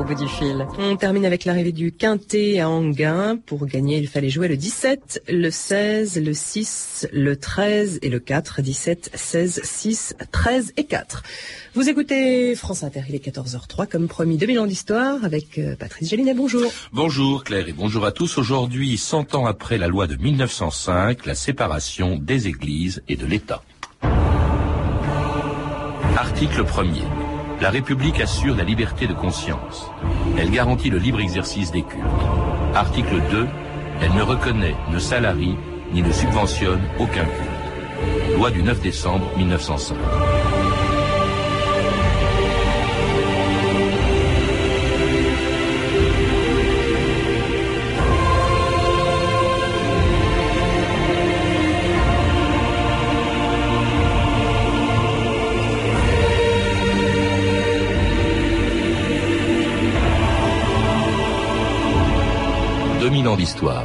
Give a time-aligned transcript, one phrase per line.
[0.00, 0.66] au bout du fil.
[0.78, 3.36] On termine avec l'arrivée du Quintet à Anguin.
[3.36, 8.18] Pour gagner, il fallait jouer le 17, le 16, le 6, le 13 et le
[8.18, 8.62] 4.
[8.62, 11.22] 17, 16, 6, 13 et 4.
[11.74, 16.08] Vous écoutez France Inter, il est 14h03, comme promis, 2000 ans d'histoire avec euh, Patrice
[16.08, 16.34] Gélinet.
[16.34, 16.72] Bonjour.
[16.92, 18.38] Bonjour Claire et bonjour à tous.
[18.38, 23.62] Aujourd'hui, 100 ans après la loi de 1905, la séparation des églises et de l'État.
[26.16, 27.29] Article 1er.
[27.60, 29.90] La République assure la liberté de conscience.
[30.38, 32.04] Elle garantit le libre exercice des cultes.
[32.74, 33.46] Article 2.
[34.00, 35.56] Elle ne reconnaît, ne salarie,
[35.92, 38.34] ni ne subventionne aucun culte.
[38.34, 39.94] Loi du 9 décembre 1905.
[63.40, 63.84] 2000 ans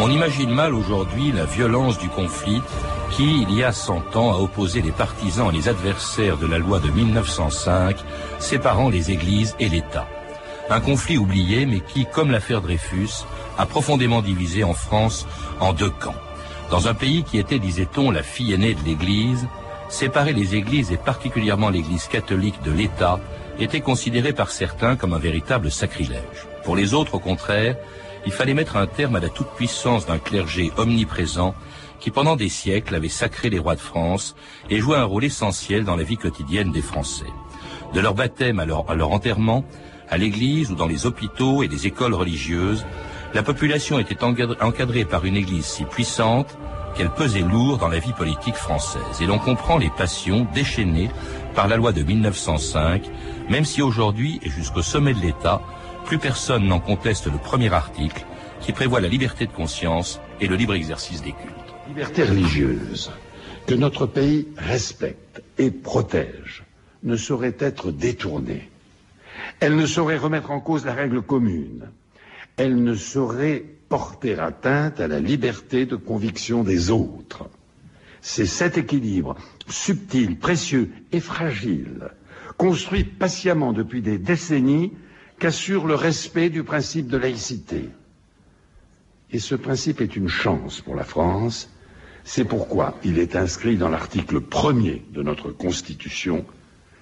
[0.00, 2.62] On imagine mal aujourd'hui la violence du conflit
[3.10, 6.58] qui, il y a 100 ans, a opposé les partisans et les adversaires de la
[6.58, 7.96] loi de 1905,
[8.38, 10.06] séparant les églises et l'État.
[10.68, 13.24] Un conflit oublié, mais qui, comme l'affaire Dreyfus,
[13.56, 15.26] a profondément divisé en France
[15.60, 16.14] en deux camps.
[16.70, 19.46] Dans un pays qui était, disait-on, la fille aînée de l'Église,
[19.94, 23.20] séparer les églises et particulièrement l'église catholique de l'État
[23.60, 26.48] était considéré par certains comme un véritable sacrilège.
[26.64, 27.76] Pour les autres, au contraire,
[28.26, 31.54] il fallait mettre un terme à la toute-puissance d'un clergé omniprésent
[32.00, 34.34] qui pendant des siècles avait sacré les rois de France
[34.68, 37.32] et joué un rôle essentiel dans la vie quotidienne des Français.
[37.94, 39.64] De leur baptême à leur, à leur enterrement,
[40.10, 42.84] à l'église ou dans les hôpitaux et les écoles religieuses,
[43.32, 46.58] la population était encadrée par une église si puissante
[46.94, 49.20] qu'elle pesait lourd dans la vie politique française.
[49.20, 51.10] Et l'on comprend les passions déchaînées
[51.54, 53.02] par la loi de 1905,
[53.48, 55.60] même si aujourd'hui et jusqu'au sommet de l'État,
[56.04, 58.24] plus personne n'en conteste le premier article
[58.60, 61.74] qui prévoit la liberté de conscience et le libre exercice des cultes.
[61.88, 63.10] Liberté religieuse
[63.66, 66.64] que notre pays respecte et protège
[67.02, 68.70] ne saurait être détournée.
[69.60, 71.90] Elle ne saurait remettre en cause la règle commune.
[72.56, 77.48] Elle ne saurait porter atteinte à la liberté de conviction des autres.
[78.20, 79.36] C'est cet équilibre
[79.68, 82.10] subtil, précieux et fragile,
[82.56, 84.92] construit patiemment depuis des décennies,
[85.38, 87.88] qu'assure le respect du principe de laïcité.
[89.32, 91.68] Et ce principe est une chance pour la France.
[92.24, 96.44] C'est pourquoi il est inscrit dans l'article premier de notre Constitution.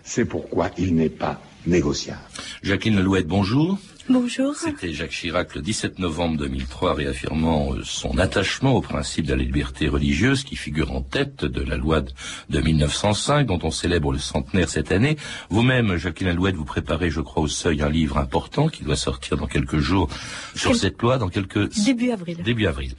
[0.02, 2.18] C'est pourquoi il n'est pas négociable.
[2.62, 3.78] Jacqueline Lelouette, bonjour.
[4.08, 4.56] Bonjour.
[4.56, 9.42] C'était Jacques Chirac le 17 novembre 2003 réaffirmant euh, son attachement au principe de la
[9.44, 14.18] liberté religieuse qui figure en tête de la loi de 1905 dont on célèbre le
[14.18, 15.16] centenaire cette année.
[15.50, 19.36] Vous-même, Jacqueline Alouette, vous préparez, je crois, au seuil un livre important qui doit sortir
[19.36, 20.08] dans quelques jours
[20.56, 21.72] sur cette loi, dans quelques...
[21.84, 22.42] Début avril.
[22.42, 22.94] Début avril.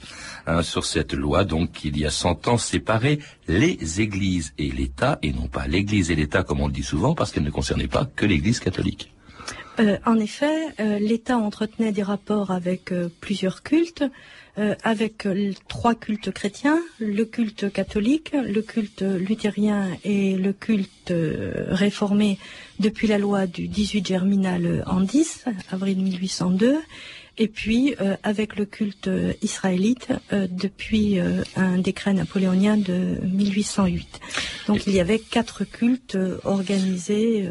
[0.46, 5.18] Hein, sur cette loi, donc, il y a 100 ans, séparait les églises et l'État,
[5.22, 7.88] et non pas l'église et l'État comme on le dit souvent, parce qu'elle ne concernait
[7.88, 9.13] pas que l'église catholique.
[9.80, 14.04] Euh, en effet, euh, l'État entretenait des rapports avec euh, plusieurs cultes,
[14.84, 15.26] avec
[15.66, 21.12] trois cultes chrétiens, le culte catholique, le culte luthérien et le culte
[21.70, 22.38] réformé
[22.78, 26.78] depuis la loi du 18 germinal en 10, avril 1802,
[27.36, 29.10] et puis avec le culte
[29.42, 31.18] israélite depuis
[31.56, 34.20] un décret napoléonien de 1808.
[34.68, 37.50] Donc il y avait quatre cultes organisés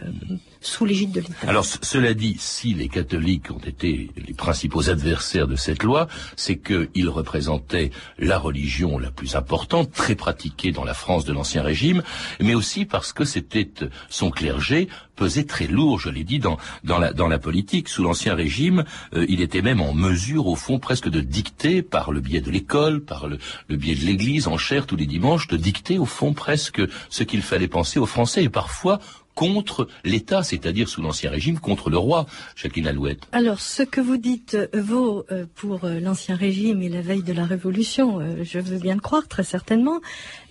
[0.64, 1.48] sous l'égide de l'État.
[1.48, 6.58] Alors cela dit, si les catholiques ont été les principaux adversaires de cette loi, c'est
[6.58, 12.02] qu'ils représentaient la religion la plus importante, très pratiquée dans la France de l'Ancien Régime,
[12.40, 13.70] mais aussi parce que c'était
[14.10, 16.58] son clergé pesait très lourd, je l'ai dit, dans,
[16.98, 17.90] la politique.
[17.90, 22.12] Sous l'Ancien Régime, euh, il était même en mesure, au fond, presque de dicter, par
[22.12, 23.38] le biais de l'école, par le,
[23.68, 27.24] le biais de l'Église, en chair tous les dimanches, de dicter, au fond, presque ce
[27.24, 29.00] qu'il fallait penser aux Français, et parfois
[29.36, 32.26] contre l'État, c'est-à-dire sous l'Ancien Régime, contre le roi,
[32.56, 33.20] Jacqueline Alouette.
[33.32, 37.34] Alors, ce que vous dites vaut euh, pour euh, l'Ancien Régime et la veille de
[37.34, 40.02] la Révolution, euh, je veux bien le croire, très certainement,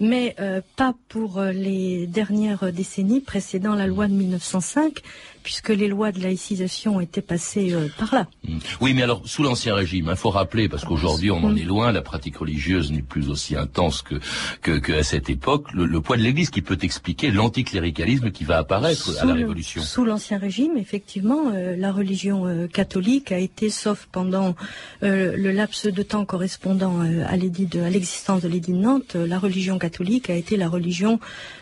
[0.01, 0.37] mais
[0.77, 5.03] pas pour les dernières décennies précédant la loi de 1905,
[5.43, 8.27] puisque les lois de laïcisation étaient passées par là.
[8.47, 8.59] Mm.
[8.81, 11.93] Oui, mais alors sous l'ancien régime, il faut rappeler parce qu'aujourd'hui on en est loin,
[11.93, 14.21] la pratique religieuse n'est plus aussi intense que
[14.63, 15.73] que, à cette époque.
[15.73, 19.83] Le, poids de l'Église qui peut expliquer l'anticléricalisme qui va apparaître à la Révolution.
[19.83, 24.55] sous l'ancien régime, effectivement, la religion catholique a été, sauf pendant
[25.01, 30.35] le laps de temps correspondant à l'existence de l'édit de Nantes, la religion catholique a
[30.35, 31.21] été la religion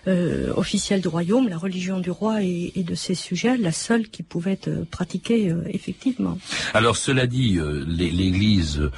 [0.08, 4.22] euh, officielle du royaume, la religion du roi et, de ses sujets, la seule qui
[4.22, 6.38] pouvait être pratiquée euh, effectivement.
[6.74, 8.90] Alors cela dit, euh, l'Église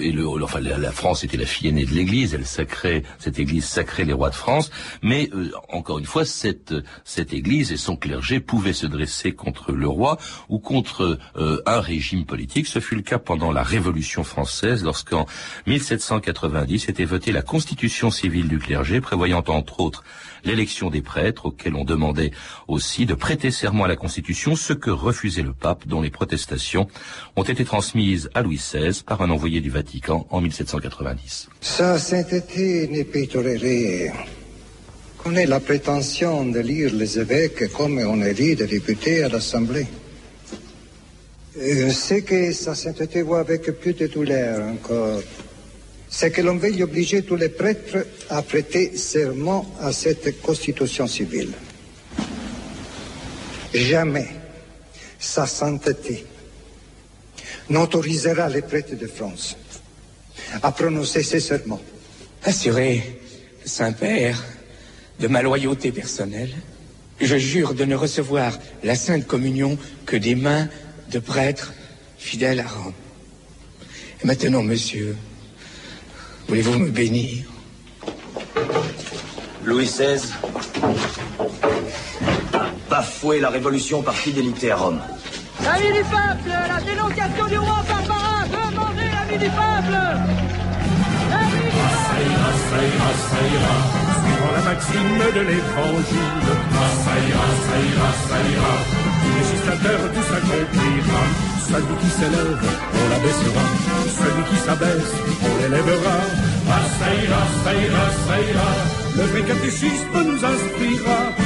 [0.00, 3.64] et le, enfin la, France était la fille aînée de l'Église, elle sacrait cette Église
[3.64, 4.70] sacrait les rois de France,
[5.02, 5.30] mais
[5.68, 6.74] encore une fois cette
[7.04, 12.24] cette Église et son clergé pouvaient se dresser contre le roi ou contre un régime
[12.24, 12.66] politique.
[12.66, 15.26] Ce fut le cas pendant la Révolution française, lorsqu'en
[15.66, 20.04] 1790 était votée la Constitution civile du clergé, prévoyant entre autres
[20.44, 22.32] l'élection des prêtres, auxquels on demandait
[22.68, 24.11] aussi de prêter serment à la Constitution,
[24.56, 26.88] ce que refusait le pape, dont les protestations
[27.36, 31.48] ont été transmises à Louis XVI par un envoyé du Vatican en 1790.
[31.60, 34.12] Sa sainteté n'est pas tolérée.
[35.24, 39.86] On ait la prétention de lire les évêques comme on élit des députés à l'Assemblée.
[41.90, 45.20] C'est que sa sainteté voit avec plus de douleur encore
[46.14, 51.52] c'est que l'on veuille obliger tous les prêtres à prêter serment à cette constitution civile.
[53.74, 54.28] Jamais
[55.18, 56.26] sa sainteté
[57.70, 59.56] n'autorisera les prêtres de France
[60.62, 61.80] à prononcer ces serments.
[62.44, 63.20] Assuré,
[63.64, 64.42] Saint-Père,
[65.20, 66.54] de ma loyauté personnelle,
[67.20, 70.68] je jure de ne recevoir la Sainte Communion que des mains
[71.10, 71.72] de prêtres
[72.18, 72.94] fidèles à Rome.
[74.22, 75.16] Et maintenant, monsieur,
[76.48, 77.44] Voulez-vous me bénir?
[79.64, 80.20] Louis XVI
[82.92, 85.00] bafoué la révolution par fidélité à Rome.
[85.64, 89.96] La vie du peuple La dénonciation du roi Barbara Demandez la vie du peuple
[91.32, 93.76] La vie du peuple Ça ira, ça ira, ça ira
[94.20, 96.48] Suivant la maxime de l'évangile
[97.04, 98.74] Ça ira, ça ira, ça ira
[99.22, 101.22] Le législateur tout s'accomplira
[101.72, 102.60] celui qui s'élève,
[102.92, 103.64] on l'abaissera.
[104.20, 105.12] Celui qui s'abaisse,
[105.42, 106.18] on l'élèvera.
[106.68, 108.70] Ah, ça ira, ça ira, ça ira.
[109.16, 111.41] Le vrai catéchisme nous inspirera.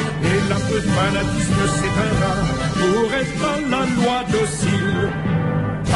[0.49, 2.35] La peu de fanatisme s'éteindra
[2.79, 5.11] pour être dans la loi docile.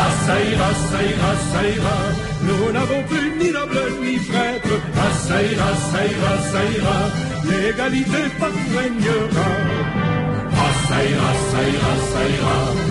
[0.03, 1.99] Ah, ça ira, ça ira.
[2.47, 4.75] Nous n'avons plus ni noble ni prêtre.
[4.97, 6.99] Ah, ça ira, ça ira.
[7.49, 9.51] L'égalité pas régnera.
[10.63, 12.91] Ah, ça ira, ça ira, ça ira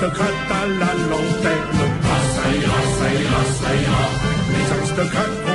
[0.00, 1.80] aristocrates à la lanterne.
[2.04, 4.04] Ah, ça ira, ça ira, ça ira.
[4.52, 5.49] Les aristocrates, les.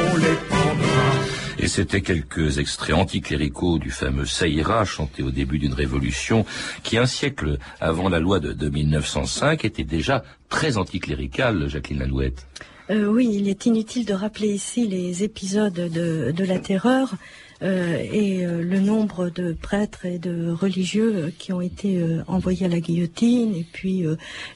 [1.65, 6.45] Et c'était quelques extraits anticléricaux du fameux Saïra, chanté au début d'une révolution,
[6.83, 12.45] qui un siècle avant la loi de, de 1905 était déjà très anticlérical, Jacqueline Lalouette.
[12.91, 17.15] Euh, oui, il est inutile de rappeler ici les épisodes de, de la terreur.
[17.61, 22.65] Euh, et euh, le nombre de prêtres et de religieux euh, qui ont été envoyés
[22.65, 24.03] à la guillotine, et puis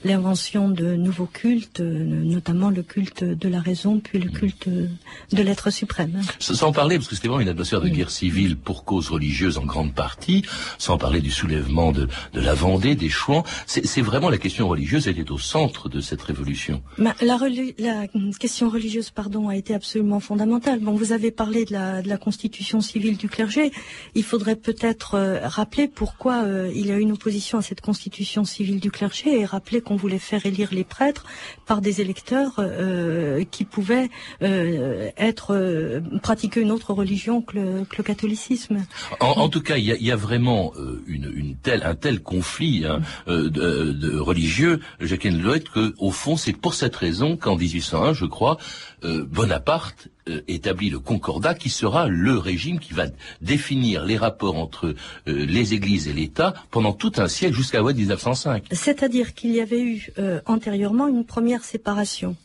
[0.04, 5.70] l'invention de nouveaux cultes, notamment le culte de la raison, puis le culte de l'être
[5.72, 6.22] suprême.
[6.40, 9.66] Sans parler, parce que c'était vraiment une atmosphère de guerre civile pour cause religieuse en
[9.66, 10.44] grande partie,
[10.78, 15.08] sans parler du soulèvement de, de la Vendée, des Chouans, c'est vraiment la question religieuse
[15.08, 16.82] était au centre de cette révolution.
[16.98, 18.08] la, la,
[18.40, 20.80] question religieuse, pardon, a été absolument fondamentale.
[20.80, 23.72] Bon, vous avez parlé de la, de la constitution civile du clergé,
[24.16, 28.44] il faudrait peut-être euh, rappeler pourquoi euh, il y a une opposition à cette constitution
[28.44, 31.26] civile du clergé et rappeler qu'on voulait faire élire les prêtres
[31.66, 34.10] par des électeurs euh, qui pouvaient
[34.42, 38.78] être pratiquer une autre religion que le, catholicisme.
[39.20, 40.74] En, tout cas, il y a, vraiment
[41.06, 46.74] une, telle, un tel conflit hein, de, religieux, Jacqueline Loët, que au fond, c'est pour
[46.74, 48.58] cette raison qu'en 1801, je crois,
[49.04, 53.06] Bonaparte euh, établit le Concordat qui sera le régime qui va
[53.42, 54.94] définir les rapports entre euh,
[55.26, 58.66] les églises et l'État pendant tout un siècle jusqu'à la loi 1905.
[58.72, 62.36] C'est-à-dire qu'il y avait eu euh, antérieurement une première séparation.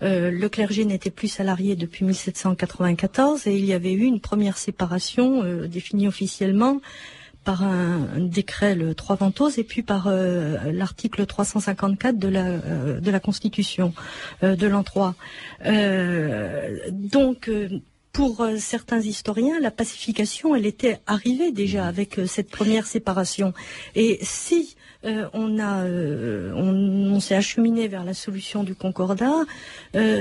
[0.00, 5.42] le clergé n'était plus salarié depuis 1794 et il y avait eu une première séparation
[5.66, 6.80] définie officiellement
[7.44, 13.00] par un, décret le 3 Ventose et puis par euh, l'article 354 de la euh,
[13.00, 13.92] de la Constitution
[14.42, 15.14] euh, de l'an 3.
[16.90, 17.50] donc
[18.12, 23.52] pour certains historiens, la pacification, elle était arrivée déjà avec cette première séparation.
[23.96, 29.42] Et si on a, on, s'est acheminé vers la solution du Concordat,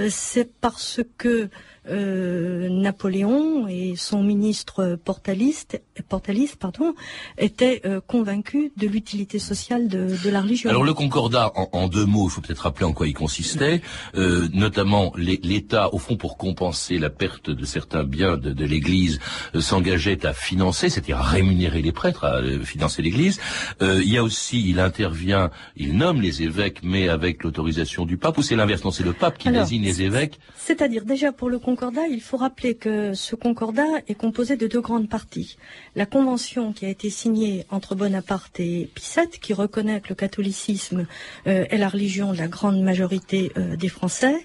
[0.10, 1.50] c'est parce que
[1.90, 6.94] euh, Napoléon et son ministre portaliste, portaliste pardon,
[7.38, 10.70] étaient euh, convaincus de l'utilité sociale de, de, la religion.
[10.70, 13.82] Alors le concordat, en, en deux mots, il faut peut-être rappeler en quoi il consistait,
[14.16, 19.20] euh, notamment l'État, au fond, pour compenser la perte de certains biens de, de l'Église,
[19.56, 23.40] euh, s'engageait à financer, c'est-à-dire à rémunérer les prêtres, à euh, financer l'Église.
[23.82, 28.38] il y a aussi, il intervient, il nomme les évêques, mais avec l'autorisation du pape,
[28.38, 31.60] ou c'est l'inverse, non, c'est le pape qui désigne les évêques C'est-à-dire, déjà pour le
[31.60, 31.73] concordat,
[32.10, 35.58] il faut rappeler que ce concordat est composé de deux grandes parties.
[35.96, 39.04] La convention qui a été signée entre Bonaparte et Pie
[39.42, 41.08] qui reconnaît que le catholicisme
[41.48, 44.36] euh, est la religion de la grande majorité euh, des Français,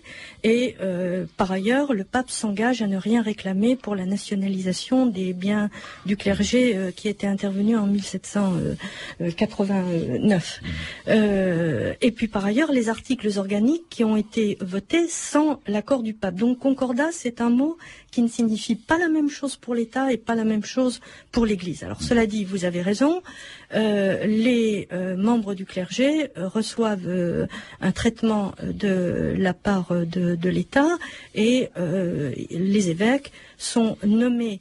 [0.45, 5.33] et euh, par ailleurs, le pape s'engage à ne rien réclamer pour la nationalisation des
[5.33, 5.71] biens
[6.07, 10.61] du clergé qui était intervenu en 1789.
[11.09, 16.15] Euh, et puis par ailleurs, les articles organiques qui ont été votés sans l'accord du
[16.15, 16.37] pape.
[16.37, 17.77] Donc concordat, c'est un mot
[18.13, 21.01] qui ne signifie pas la même chose pour l'État et pas la même chose
[21.33, 21.83] pour l'Église.
[21.83, 23.23] Alors cela dit, vous avez raison,
[23.75, 27.49] euh, les euh, membres du clergé euh, reçoivent
[27.81, 30.91] un traitement de la part de, l'État
[31.35, 31.69] et
[32.51, 34.61] les évêques sont nommés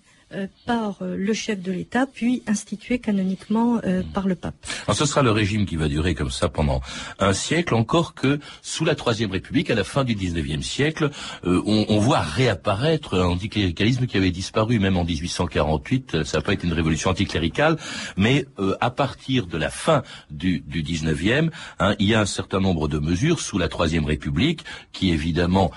[0.65, 4.55] par euh, le chef de l'État, puis institué canoniquement euh, par le pape.
[4.86, 6.81] Alors ce sera le régime qui va durer comme ça pendant
[7.19, 11.10] un siècle, encore que sous la Troisième République, à la fin du XIXe siècle,
[11.43, 16.24] on, on, voit réapparaître un anticléricalisme qui avait disparu même en 1848.
[16.24, 17.77] Ça n'a pas été une révolution anticléricale,
[18.17, 18.46] mais
[18.81, 22.88] à partir de la fin du, du XIXe, hein, il y a un certain nombre
[22.88, 25.72] de mesures sous la Troisième République qui évidemment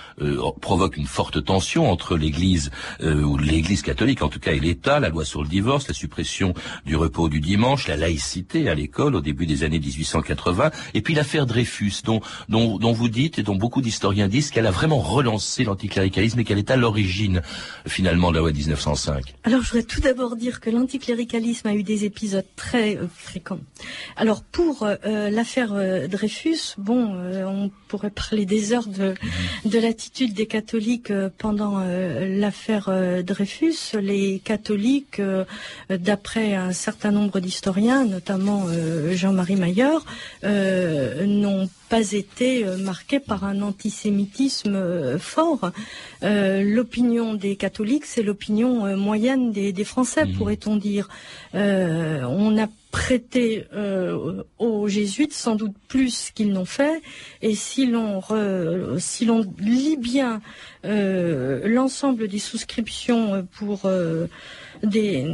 [0.60, 5.08] provoquent une forte tension entre l'Église ou l'Église catholique en tout cas et l'État, la
[5.08, 6.54] loi sur le divorce, la suppression
[6.84, 11.14] du repos du dimanche, la laïcité à l'école au début des années 1880, et puis
[11.14, 14.98] l'affaire Dreyfus, dont, dont, dont, vous dites et dont beaucoup d'historiens disent qu'elle a vraiment
[14.98, 17.42] relancé l'anticléricalisme et qu'elle est à l'origine
[17.86, 19.34] finalement de la loi de 1905.
[19.44, 23.60] Alors je voudrais tout d'abord dire que l'anticléricalisme a eu des épisodes très euh, fréquents.
[24.16, 27.14] Alors pour euh, l'affaire euh, Dreyfus, bon,
[27.46, 29.14] on pourrait parler des heures de,
[29.64, 32.90] de l'attitude des catholiques pendant l'affaire
[33.24, 33.96] Dreyfus.
[34.00, 35.44] Les catholiques, euh,
[35.90, 40.04] d'après un certain nombre d'historiens, notamment euh, Jean-Marie Maillard,
[40.44, 45.72] euh, n'ont pas été marqués par un antisémitisme fort.
[46.22, 50.32] l'opinion des catholiques, c'est l'opinion moyenne des, des Français, mmh.
[50.34, 51.08] pourrait-on dire.
[51.52, 57.02] on a prêté euh, aux jésuites sans doute plus qu'ils n'ont fait.
[57.42, 58.20] Et si l'on
[58.98, 60.40] si l'on lit bien
[60.84, 64.26] euh, l'ensemble des souscriptions pour euh,
[64.82, 65.26] des,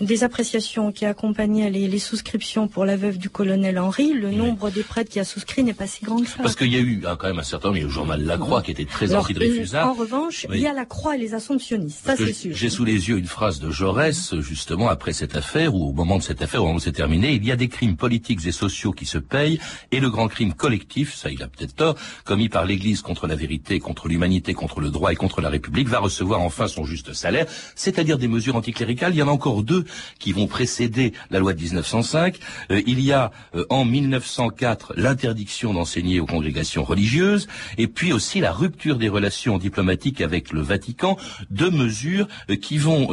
[0.00, 4.70] des appréciations qui accompagnaient les, les, souscriptions pour la veuve du colonel Henri, le nombre
[4.70, 6.42] des prêtres qui a souscrit n'est pas si grand que ça.
[6.42, 7.92] Parce qu'il y a eu hein, quand même un certain nombre, il y a le
[7.92, 9.88] journal La Croix qui était très anti-Dreyfusard.
[9.88, 10.56] En revanche, oui.
[10.58, 12.54] il y a La Croix et les Assomptionnistes, ça c'est sûr.
[12.54, 16.18] J'ai sous les yeux une phrase de Jaurès, justement, après cette affaire, ou au moment
[16.18, 18.52] de cette affaire, au moment où c'est terminé, il y a des crimes politiques et
[18.52, 19.60] sociaux qui se payent,
[19.92, 23.36] et le grand crime collectif, ça il a peut-être tort, commis par l'Église contre la
[23.36, 27.12] vérité, contre l'humanité, contre le droit et contre la République, va recevoir enfin son juste
[27.12, 29.14] salaire, c'est-à-dire des mesures anticléricales.
[29.14, 29.84] Il y en a encore deux
[30.18, 32.38] qui vont précéder la loi de 1905.
[32.70, 38.40] Euh, il y a euh, en 1904 l'interdiction d'enseigner aux congrégations religieuses et puis aussi
[38.40, 41.16] la rupture des relations diplomatiques avec le Vatican.
[41.50, 43.08] Deux mesures euh, qui vont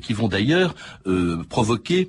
[0.00, 0.74] qui vont d'ailleurs
[1.48, 2.08] provoquer,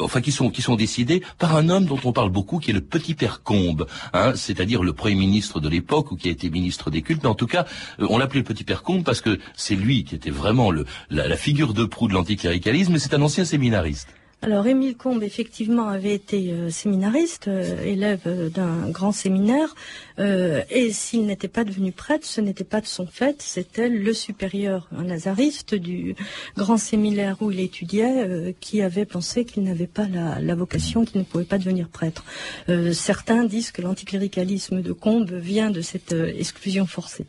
[0.00, 2.74] enfin qui sont qui sont décidées par un homme dont on parle beaucoup, qui est
[2.74, 6.50] le petit père Combe, hein, c'est-à-dire le premier ministre de l'époque ou qui a été
[6.50, 7.22] ministre des cultes.
[7.22, 7.66] Mais en tout cas,
[7.98, 11.36] on l'appelait le petit père Combe parce que c'est lui qui était vraiment la, la
[11.36, 14.08] figure de proue de l'anticléricalisme, c'est un ancien séminariste.
[14.40, 19.74] Alors Émile Combes effectivement avait été euh, séminariste, euh, élève euh, d'un grand séminaire,
[20.20, 24.88] et s'il n'était pas devenu prêtre, ce n'était pas de son fait, c'était le supérieur,
[24.90, 26.16] un lazariste du
[26.56, 31.20] grand séminaire où il étudiait, qui avait pensé qu'il n'avait pas la, la, vocation, qu'il
[31.20, 32.24] ne pouvait pas devenir prêtre.
[32.92, 37.26] certains disent que l'anticléricalisme de Combes vient de cette exclusion forcée.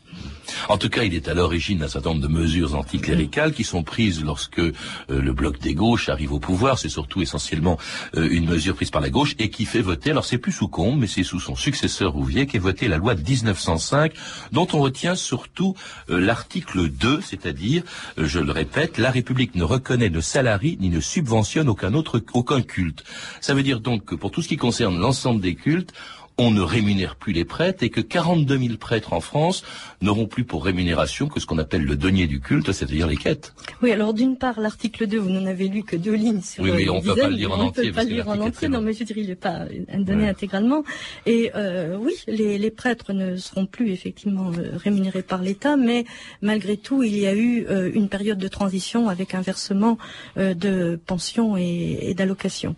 [0.68, 3.84] En tout cas, il est à l'origine d'un certain nombre de mesures anticléricales qui sont
[3.84, 4.60] prises lorsque
[5.08, 6.76] le bloc des gauches arrive au pouvoir.
[7.00, 7.78] Surtout essentiellement
[8.16, 10.68] euh, une mesure prise par la gauche et qui fait voter, alors c'est plus sous
[10.68, 14.12] Combe, mais c'est sous son successeur Rouvier qui a voté la loi de 1905,
[14.52, 15.74] dont on retient surtout
[16.10, 17.82] euh, l'article 2, c'est-à-dire,
[18.18, 22.22] euh, je le répète, la République ne reconnaît, ne salarie ni ne subventionne aucun autre
[22.34, 23.02] aucun culte.
[23.40, 25.94] Ça veut dire donc que pour tout ce qui concerne l'ensemble des cultes,
[26.40, 29.62] on ne rémunère plus les prêtres et que 42 000 prêtres en France
[30.00, 33.52] n'auront plus pour rémunération que ce qu'on appelle le denier du culte, c'est-à-dire les quêtes.
[33.82, 36.70] Oui, alors d'une part, l'article 2, vous n'en avez lu que deux lignes sur Oui,
[36.74, 38.28] mais euh, on peut dizaines, pas le lire en on entier, peut pas le lire
[38.28, 39.66] en entier, non, mais je dirais, il n'est pas
[39.98, 40.28] donné Ouais.
[40.30, 40.82] intégralement.
[41.26, 46.06] Et euh, oui, les, les prêtres ne seront plus effectivement euh, rémunérés par l'État, mais
[46.40, 49.98] malgré tout, il y a eu euh, une période de transition avec un versement
[50.38, 52.76] euh, de pensions et, et d'allocations.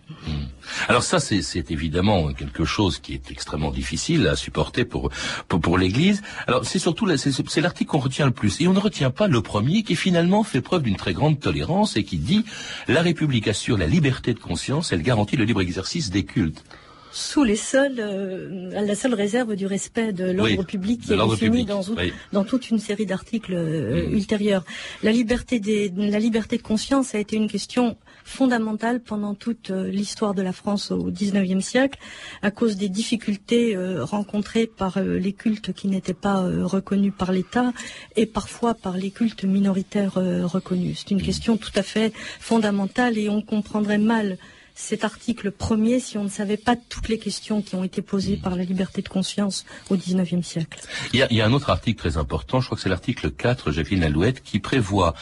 [0.87, 5.09] Alors ça, c'est évidemment quelque chose qui est extrêmement difficile à supporter pour
[5.47, 6.21] pour, pour l'Église.
[6.47, 9.41] Alors c'est surtout c'est l'article qu'on retient le plus, et on ne retient pas le
[9.41, 12.45] premier qui finalement fait preuve d'une très grande tolérance et qui dit
[12.87, 16.63] la République assure la liberté de conscience, elle garantit le libre exercice des cultes.
[17.15, 21.13] Sous les seuls, euh, à la seule réserve du respect de l'ordre Oui, public qui
[21.13, 22.11] est défini public, dans, oui.
[22.31, 24.13] dans toute une série d'articles euh, Mm.
[24.13, 24.63] ultérieurs.
[25.03, 29.89] La liberté, des, la liberté de conscience a été une question fondamentale pendant toute euh,
[29.89, 31.99] l'histoire de la France au XIXe siècle,
[32.41, 37.31] à cause des difficultés euh, rencontrées par euh, les cultes qui n'étaient pas reconnus par
[37.31, 37.73] l'État
[38.15, 40.99] et parfois par les cultes minoritaires reconnus.
[40.99, 44.37] C'est une question tout à fait fondamentale et on comprendrait mal
[44.75, 48.37] cet article premier si on ne savait pas toutes les questions qui ont été posées
[48.37, 50.81] par la liberté de conscience au XIXe siècle.
[51.13, 52.89] Il y, a, il y a un autre article très important, je crois que c'est
[52.89, 55.13] l'article 4, Jacqueline Alouette, qui prévoit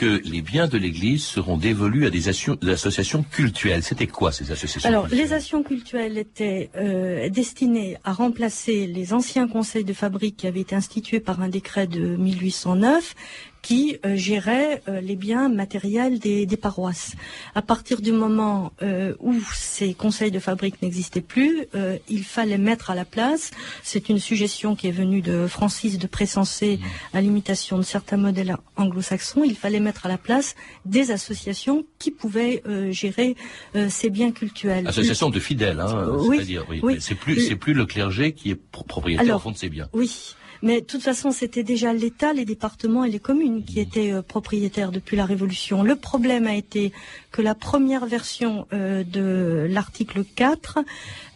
[0.00, 3.82] que les biens de l'Église seront dévolus à des, associations cultuelles.
[3.82, 9.46] C'était quoi ces associations Alors, les actions cultuelles étaient euh, destinées à remplacer les anciens
[9.46, 13.14] conseils de fabrique qui avaient été institués par un décret de 1809
[13.62, 17.12] qui euh, gérait euh, les biens matériels des, des paroisses.
[17.54, 22.58] À partir du moment euh, où ces conseils de fabrique n'existaient plus, euh, il fallait
[22.58, 23.50] mettre à la place,
[23.82, 26.80] c'est une suggestion qui est venue de Francis de Pressensé
[27.12, 30.54] à l'imitation de certains modèles anglo-saxons, il fallait mettre à la place
[30.86, 33.36] des associations qui pouvaient euh, gérer
[33.76, 34.86] euh, ces biens cultuels.
[34.88, 38.84] Association de fidèles, hein, Oui, c'est-à-dire, oui, c'est plus, plus le clergé qui est pro-
[38.84, 39.88] propriétaire Alors, au fond de ses biens.
[39.92, 40.34] Oui.
[40.62, 44.22] Mais de toute façon, c'était déjà l'État, les départements et les communes qui étaient euh,
[44.22, 45.82] propriétaires depuis la Révolution.
[45.82, 46.92] Le problème a été
[47.32, 50.80] que la première version euh, de l'article 4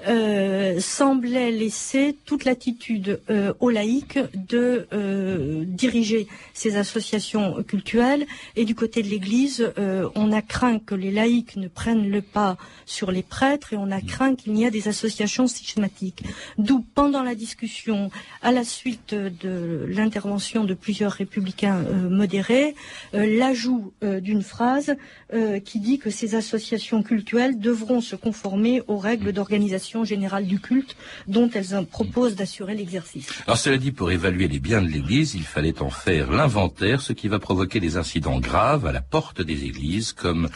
[0.06, 3.20] euh, semblait laisser toute l'attitude
[3.60, 4.86] aux laïcs de
[5.64, 8.26] diriger ces associations cultuelles.
[8.56, 9.72] Et du côté de l'Église,
[10.14, 13.90] on a craint que les laïcs ne prennent le pas sur les prêtres et on
[13.90, 16.24] a craint qu'il n'y ait des associations systématiques.
[16.58, 18.10] D'où, pendant la discussion,
[18.42, 22.74] à la suite de l'intervention de plusieurs républicains euh, modérés,
[23.14, 24.96] euh, l'ajout euh, d'une phrase
[25.64, 30.94] qui dit que ces associations cultuelles devront se conformer aux règles d'organisation générale du culte
[31.26, 33.28] dont elles en proposent d'assurer l'exercice.
[33.48, 37.12] Alors cela dit, pour évaluer les biens de l'Église, il fallait en faire l'inventaire, ce
[37.12, 40.48] qui va provoquer des incidents graves à la porte des églises, comme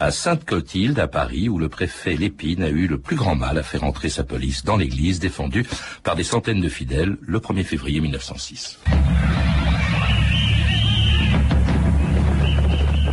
[0.00, 3.62] à Sainte-Clotilde, à Paris, où le préfet Lépine a eu le plus grand mal à
[3.62, 5.64] faire entrer sa police dans l'église défendue
[6.02, 8.78] par des centaines de fidèles le 1er février 1906.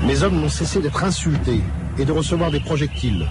[0.06, 1.62] Mes hommes n'ont cessé d'être insultés
[1.97, 3.27] et de recevoir des projectiles.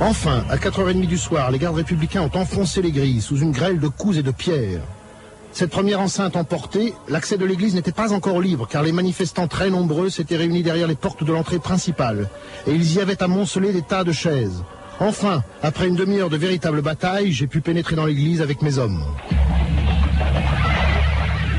[0.00, 3.78] Enfin, à 4h30 du soir, les gardes républicains ont enfoncé les grilles sous une grêle
[3.78, 4.82] de coups et de pierres.
[5.52, 9.70] Cette première enceinte emportée, l'accès de l'église n'était pas encore libre car les manifestants très
[9.70, 12.28] nombreux s'étaient réunis derrière les portes de l'entrée principale
[12.66, 14.64] et ils y avaient amoncelé des tas de chaises.
[14.98, 19.04] Enfin, après une demi-heure de véritable bataille, j'ai pu pénétrer dans l'église avec mes hommes.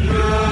[0.07, 0.44] Et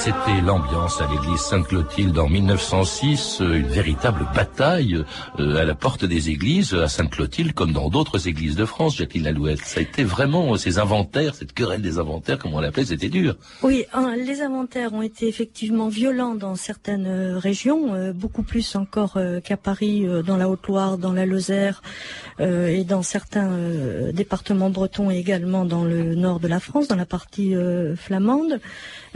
[0.00, 4.96] c'était l'ambiance à l'église Sainte-Clotilde en 1906, euh, une véritable bataille
[5.38, 9.24] euh, à la porte des églises à Sainte-Clotilde, comme dans d'autres églises de France, Jacqueline
[9.24, 9.60] Lalouette.
[9.62, 13.10] Ça a été vraiment euh, ces inventaires, cette querelle des inventaires, comme on l'appelait, c'était
[13.10, 13.36] dur.
[13.62, 19.56] Oui, hein, les inventaires ont été effectivement violents dans certaines régions, beaucoup plus encore qu'à
[19.58, 21.82] Paris, dans la Haute-Loire, dans la Lozère
[22.38, 23.50] et dans certains
[24.12, 27.54] départements bretons et également dans le nord de la France, dans la partie
[27.96, 28.60] flamande.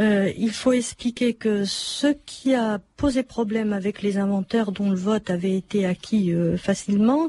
[0.01, 4.97] Euh, il faut expliquer que ce qui a posé problème avec les inventaires dont le
[4.97, 7.29] vote avait été acquis euh, facilement,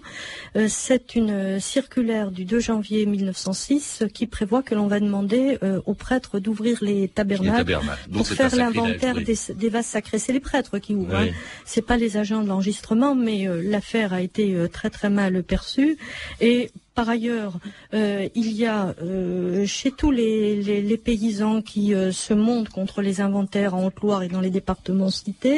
[0.55, 4.99] euh, c'est une euh, circulaire du 2 janvier 1906 euh, qui prévoit que l'on va
[4.99, 7.65] demander euh, aux prêtres d'ouvrir les Les tabernacles
[8.13, 9.23] pour faire l'inventaire oui.
[9.23, 10.19] des, des vases sacrés.
[10.19, 11.19] C'est les prêtres qui ouvrent.
[11.19, 11.29] Oui.
[11.29, 11.33] hein.
[11.65, 15.97] C'est pas les agents de l'enregistrement, mais l'affaire a été très très mal perçue.
[16.41, 17.55] Et par ailleurs,
[17.93, 22.69] euh, il y a euh, chez tous les, les- les paysans qui euh, se montent
[22.69, 25.54] contre les inventaires en Haute-Loire et dans les départements cités,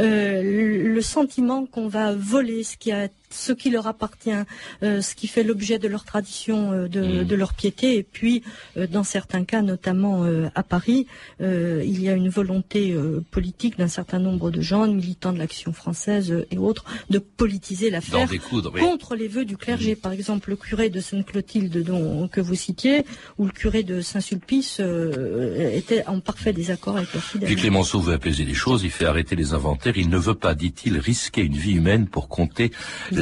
[0.00, 4.30] euh, le sentiment qu'on va voler ce qui a ce qui leur appartient,
[4.82, 7.24] euh, ce qui fait l'objet de leur tradition, euh, de, Mm.
[7.24, 7.96] de leur piété.
[7.96, 8.42] Et puis,
[8.76, 11.06] euh, dans certains cas, notamment à Paris,
[11.40, 12.94] il y a une volonté
[13.30, 17.90] politique d'un certain nombre de gens, de militants de l'action française et autres, de politiser
[17.90, 18.38] l'affaire oui.
[18.78, 19.58] contre les vœux du Mm.
[19.58, 19.96] clergé.
[19.96, 23.04] Par exemple, le curé de Sainte-Clotilde dont, que vous citiez,
[23.38, 24.80] ou le curé de Saint-Sulpice
[25.72, 27.48] étaient en parfait désaccord avec leurs fidèles.
[27.48, 30.54] Puis Clémenceau veut apaiser les choses, il fait arrêter les inventaires, il ne veut pas,
[30.54, 32.70] dit-il, risquer une vie humaine pour compter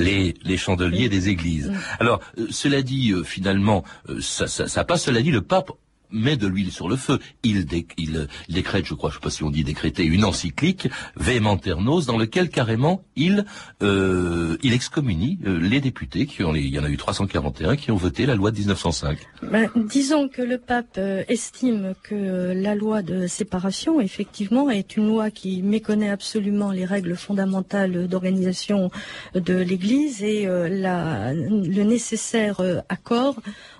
[0.03, 1.71] les, les chandeliers des églises.
[1.71, 1.77] Mm.
[2.01, 5.71] Alors, euh, cela dit, euh, finalement, euh, ça, ça, ça passe, cela dit, le pape
[6.13, 7.19] met de l'huile sur le feu.
[7.43, 10.89] Il, il, euh, décrète, je crois, je sais pas si on dit décréter, une encyclique,
[11.17, 13.45] Vehementernos, dans lequel carrément il,
[13.83, 17.91] euh, il excommunie euh, les députés, qui ont, il y en a eu 341, qui
[17.91, 19.19] ont voté la loi de 1905.
[19.43, 25.09] Ben, disons que le pape euh, estime que la loi de séparation, effectivement, est une
[25.09, 28.91] loi qui méconnaît absolument les règles fondamentales d'organisation
[29.35, 33.37] de l'Église et le nécessaire accord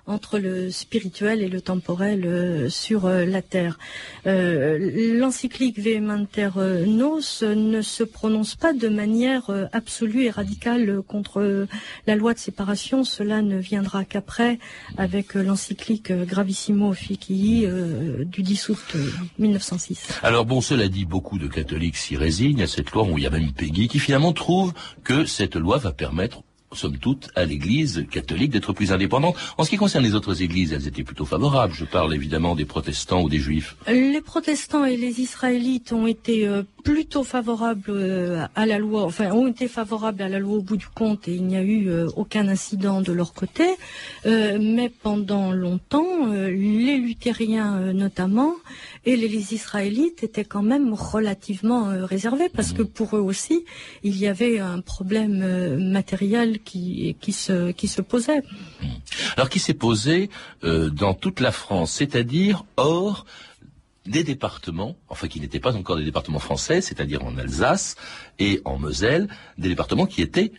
[0.07, 3.79] entre le spirituel et le temporel euh, sur euh, la terre.
[4.27, 6.51] Euh, L'encyclique Vehementer
[6.87, 11.69] Nos ne se prononce pas de manière euh, absolue et radicale contre euh,
[12.07, 13.05] la loi de séparation.
[13.05, 14.59] Cela ne viendra qu'après
[14.97, 20.21] avec euh, l'encyclique euh, Gravissimo Officii euh, du 10 août euh, 1906.
[20.23, 23.27] Alors bon, cela dit, beaucoup de catholiques s'y résignent à cette loi, où il y
[23.27, 24.73] a même Peggy qui finalement trouve
[25.05, 26.43] que cette loi va permettre
[26.75, 29.37] somme toute, à l'Église catholique d'être plus indépendante.
[29.59, 31.75] En ce qui concerne les autres églises, elles étaient plutôt favorables.
[31.75, 33.77] Je parle évidemment des protestants ou des juifs.
[33.87, 39.31] Les protestants et les israélites ont été euh, plutôt favorables euh, à la loi, enfin
[39.33, 41.89] ont été favorables à la loi au bout du compte et il n'y a eu
[41.89, 43.65] euh, aucun incident de leur côté.
[44.27, 48.55] Euh, mais pendant longtemps, euh, les luthériens euh, notamment
[49.05, 53.65] et les, israélites étaient quand même relativement euh, réservés parce que pour eux aussi,
[54.05, 58.43] il y avait un problème euh, matériel qui, se, posait.
[59.37, 60.31] Alors qui s'est posé
[60.65, 63.27] euh, dans toute la France, c'est-à-dire hors
[64.07, 67.97] des départements, enfin qui n'étaient pas encore des départements français, c'est-à-dire en Alsace
[68.39, 70.53] et en Moselle, des départements qui étaient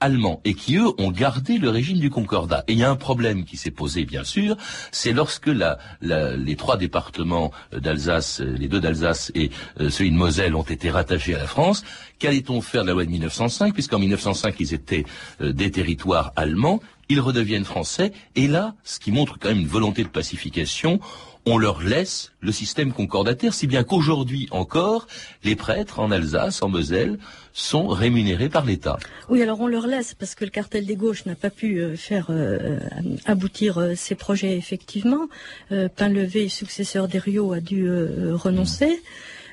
[0.00, 2.64] allemands et qui eux ont gardé le régime du concordat.
[2.68, 4.56] Et il y a un problème qui s'est posé bien sûr,
[4.92, 10.16] c'est lorsque la, la, les trois départements d'Alsace, les deux d'Alsace et euh, celui de
[10.16, 11.84] Moselle ont été rattachés à la France.
[12.18, 15.04] Qu'allait-on faire de la loi de 1905 puisqu'en 1905 ils étaient
[15.40, 19.66] euh, des territoires allemands, ils redeviennent français et là, ce qui montre quand même une
[19.66, 21.00] volonté de pacification,
[21.46, 25.06] on leur laisse le système concordataire, si bien qu'aujourd'hui encore,
[25.44, 27.18] les prêtres en Alsace, en Moselle,
[27.52, 28.98] sont rémunérés par l'État.
[29.28, 31.96] Oui, alors on leur laisse parce que le cartel des gauches n'a pas pu euh,
[31.96, 32.78] faire euh,
[33.24, 35.28] aboutir euh, ses projets effectivement.
[35.70, 39.00] Euh, Painlevé, successeur d'Eriot, a dû euh, renoncer.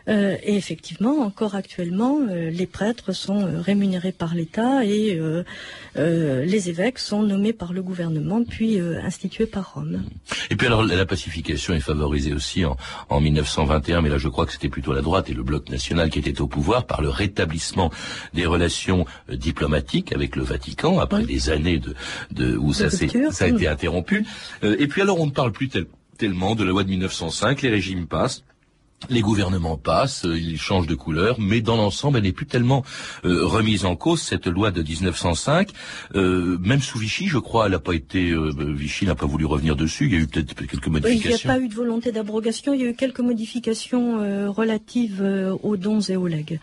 [0.09, 5.43] Euh, et effectivement, encore actuellement, euh, les prêtres sont euh, rémunérés par l'État et euh,
[5.95, 10.03] euh, les évêques sont nommés par le gouvernement puis euh, institués par Rome.
[10.49, 12.75] Et puis alors la pacification est favorisée aussi en,
[13.09, 16.09] en 1921, mais là je crois que c'était plutôt la droite et le bloc national
[16.09, 17.89] qui était au pouvoir par le rétablissement
[18.33, 21.25] des relations diplomatiques avec le Vatican après Oui.
[21.27, 21.95] des années de,
[22.31, 24.25] de où ça, ça a été interrompu.
[24.63, 25.85] Euh, et puis alors on ne parle plus tel-
[26.17, 28.43] tellement de la loi de 1905, les régimes passent.
[29.09, 32.83] Les gouvernements passent, euh, ils changent de couleur, mais dans l'ensemble, elle n'est plus tellement
[33.25, 35.69] euh, remise en cause, cette loi de 1905.
[36.15, 38.29] Euh, même sous Vichy, je crois, elle n'a pas été...
[38.31, 40.91] euh, Vichy n'a pas voulu revenir dessus, il y a eu peut-être quelques Oui, Il
[40.91, 41.49] n'y a modifications.
[41.49, 45.77] pas eu de volonté d'abrogation, il y a eu quelques modifications euh, relatives euh, aux
[45.77, 46.59] dons et aux legs.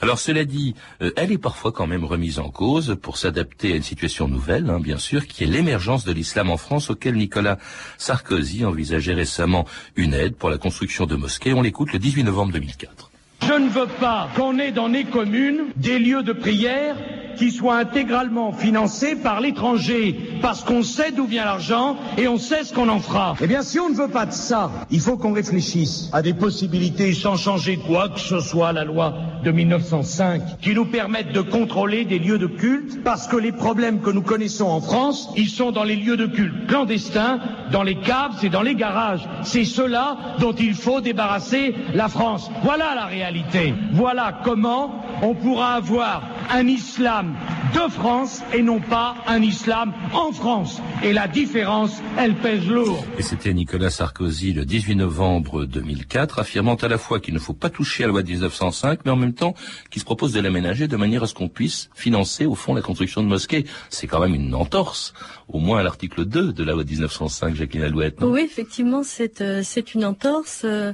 [0.00, 0.74] Alors cela dit,
[1.16, 4.80] elle est parfois quand même remise en cause pour s'adapter à une situation nouvelle, hein,
[4.80, 7.58] bien sûr, qui est l'émergence de l'islam en France, auquel Nicolas
[7.98, 11.52] Sarkozy envisageait récemment une aide pour la construction de mosquées.
[11.58, 13.10] On l'écoute le 18 novembre 2004.
[13.42, 16.94] Je ne veux pas qu'on ait dans les communes des lieux de prière
[17.38, 22.64] qui soient intégralement financés par l'étranger, parce qu'on sait d'où vient l'argent et on sait
[22.64, 23.36] ce qu'on en fera.
[23.40, 26.34] Eh bien, si on ne veut pas de ça, il faut qu'on réfléchisse à des
[26.34, 31.40] possibilités sans changer quoi que ce soit la loi de 1905, qui nous permettent de
[31.40, 35.48] contrôler des lieux de culte, parce que les problèmes que nous connaissons en France, ils
[35.48, 37.38] sont dans les lieux de culte clandestins,
[37.70, 39.28] dans les caves et dans les garages.
[39.42, 42.50] C'est cela dont il faut débarrasser la France.
[42.62, 43.74] Voilà la réalité.
[43.92, 47.34] Voilà comment on pourra avoir un islam
[47.74, 50.80] de France et non pas un islam en France.
[51.02, 53.04] Et la différence, elle pèse lourd.
[53.18, 57.52] Et c'était Nicolas Sarkozy le 18 novembre 2004, affirmant à la fois qu'il ne faut
[57.52, 59.54] pas toucher à la loi de 1905, mais en même temps
[59.90, 62.82] qu'il se propose de l'aménager de manière à ce qu'on puisse financer au fond la
[62.82, 63.66] construction de mosquées.
[63.90, 65.12] C'est quand même une entorse,
[65.48, 68.20] au moins à l'article 2 de la loi de 1905, Jacqueline Alouette.
[68.20, 68.28] non?
[68.30, 70.62] Oui, effectivement, c'est euh, c'est une entorse.
[70.64, 70.92] euh,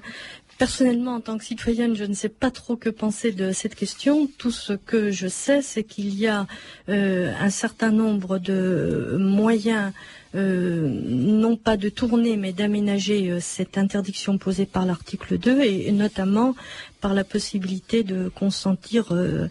[0.64, 4.26] Personnellement, en tant que citoyenne, je ne sais pas trop que penser de cette question.
[4.38, 6.46] Tout ce que je sais, c'est qu'il y a
[6.88, 9.92] euh, un certain nombre de moyens
[10.34, 15.92] euh, non pas de tourner, mais d'aménager euh, cette interdiction posée par l'article 2, et,
[15.92, 16.56] notamment
[17.04, 19.48] par la possibilité de consentir euh,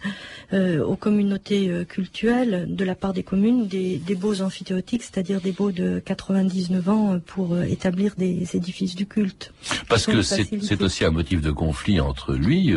[0.82, 5.70] aux communautés cultuelles, de la part des communes, des, des baux amphithéotiques, c'est-à-dire des baux
[5.70, 9.52] de 99 ans pour établir des édifices du culte.
[9.88, 12.74] Parce que c'est aussi un motif de conflit entre lui,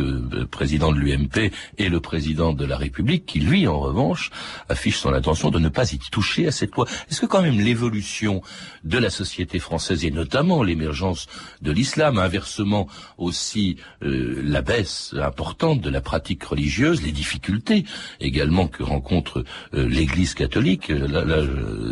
[0.52, 4.30] président de l'UMP, et le président de la République, qui lui, en revanche,
[4.68, 6.86] affiche son intention de ne pas y toucher à cette loi.
[7.10, 8.42] Est-ce que quand même l'évolution
[8.84, 11.26] de la société française et notamment l'émergence
[11.62, 12.86] de l'islam, inversement
[13.16, 17.84] aussi euh, la baisse importante de la pratique religieuse, les difficultés
[18.20, 21.22] également que rencontre euh, l'Église catholique, euh, là,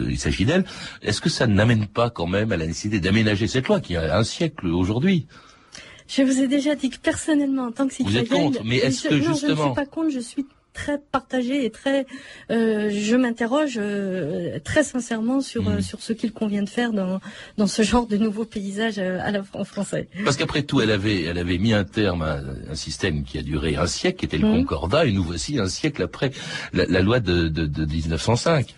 [0.08, 0.64] il s'agit d'elle,
[1.02, 4.16] est-ce que ça n'amène pas quand même à la nécessité d'aménager cette loi qui a
[4.16, 5.26] un siècle aujourd'hui?
[6.06, 8.76] Je vous ai déjà dit que personnellement, en tant que citoyenne, vous êtes contre, mais
[8.76, 12.06] est-ce que justement, je ne suis pas contre, je suis très partagé et très.
[12.50, 15.78] Euh, je m'interroge euh, très sincèrement sur mmh.
[15.78, 17.18] euh, sur ce qu'il convient de faire dans
[17.56, 20.06] dans ce genre de nouveau paysage à la, en français.
[20.24, 23.42] Parce qu'après tout, elle avait elle avait mis un terme à un système qui a
[23.42, 24.64] duré un siècle, qui était le mmh.
[24.66, 26.30] Concordat, et nous voici un siècle après
[26.74, 28.74] la, loi de, de, de 1905.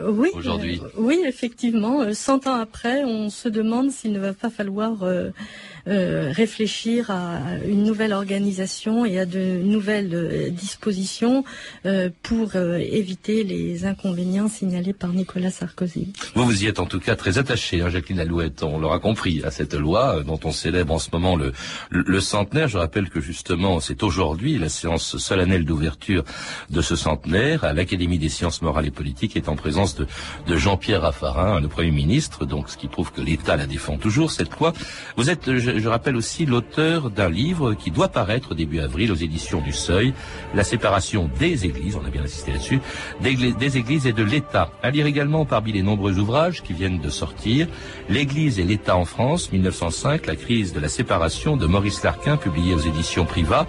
[0.00, 0.80] Oui, aujourd'hui.
[0.96, 2.12] oui, effectivement.
[2.12, 5.04] Cent ans après, on se demande s'il ne va pas falloir
[5.86, 11.44] euh, réfléchir à une nouvelle organisation et à de nouvelles euh, dispositions
[11.84, 16.08] euh, pour éviter les inconvénients signalés par Nicolas Sarkozy.
[16.34, 19.42] Vous vous y êtes en tout cas très attaché, hein, Jacqueline Alouette, on l'aura compris,
[19.44, 21.52] à cette loi dont on célèbre en ce moment le,
[21.90, 22.68] le, centenaire.
[22.68, 26.24] Je rappelle que justement c'est aujourd'hui la séance solennelle d'ouverture
[26.70, 30.06] de ce centenaire à l'Académie des sciences morales et politiques est en présence de,
[30.56, 34.58] Jean-Pierre Raffarin, le Premier ministre, donc ce qui prouve que l'État la défend toujours, cette
[34.58, 34.72] loi.
[35.16, 39.60] Vous êtes, je rappelle aussi l'auteur d'un livre qui doit paraître début avril aux éditions
[39.60, 40.14] du Seuil,
[40.54, 42.80] La séparation des églises, on a bien insisté là-dessus,
[43.20, 44.70] des, églises et de l'État.
[44.82, 47.66] À lire également parmi les nombreux ouvrages qui viennent de sortir,
[48.08, 52.74] L'Église et l'État en France, 1905, la crise de la séparation de Maurice Larquin, publié
[52.74, 53.66] aux éditions Privat,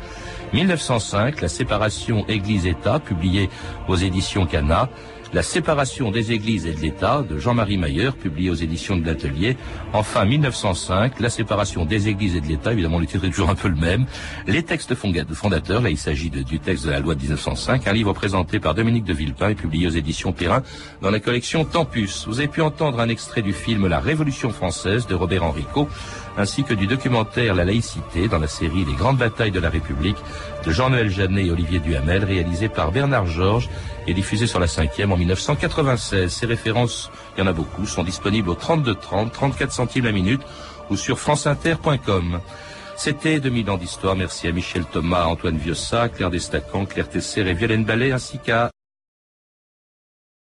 [0.53, 3.49] 1905, la séparation Église-État, publié
[3.87, 4.89] aux éditions Cana,
[5.35, 9.57] la séparation des églises et de l'État de Jean-Marie Mayer, publié aux éditions de l'Atelier.
[9.91, 13.55] Enfin, 1905, La séparation des églises et de l'État, évidemment le titre est toujours un
[13.55, 14.05] peu le même.
[14.47, 18.13] Les textes fondateurs, là il s'agit du texte de la loi de 1905, un livre
[18.13, 20.63] présenté par Dominique de Villepin et publié aux éditions Perrin
[21.01, 22.25] dans la collection Tempus.
[22.27, 25.89] Vous avez pu entendre un extrait du film La Révolution française de Robert Enrico,
[26.37, 30.17] ainsi que du documentaire La laïcité dans la série Les grandes batailles de la République
[30.65, 33.69] de Jean-Noël Jeannet et Olivier Duhamel, réalisé par Bernard Georges
[34.07, 36.31] et diffusé sur la 5e en 1996.
[36.31, 40.11] Ces références, il y en a beaucoup, sont disponibles au 32 30, 34 centimes la
[40.11, 40.41] minute
[40.89, 42.39] ou sur franceinter.com.
[42.97, 44.15] C'était 2000 ans d'histoire.
[44.15, 48.71] Merci à Michel Thomas, Antoine Viossa, Claire Destacan, Claire Tesser et Violaine Ballet, ainsi qu'à